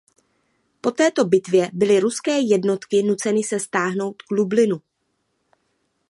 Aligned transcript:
Po 0.81 0.91
této 0.91 1.25
bitvě 1.25 1.69
byly 1.73 1.99
ruské 1.99 2.39
jednotky 2.39 3.03
nuceny 3.03 3.43
se 3.43 3.59
stáhnout 3.59 4.21
k 4.21 4.31
Lublinu. 4.31 4.81